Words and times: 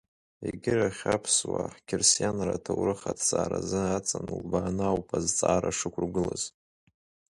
Егьырахь 0.47 1.03
аԥсуаа 1.15 1.73
ҳқьырсианра 1.73 2.53
аҭоурых 2.57 3.01
аҭҵааразы 3.11 3.81
аҵан 3.97 4.25
улбааны 4.35 4.83
ауп 4.89 5.09
азҵаара 5.17 5.77
шықәургылаз. 5.77 6.43